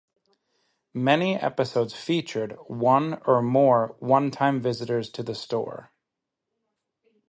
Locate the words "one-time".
3.99-4.59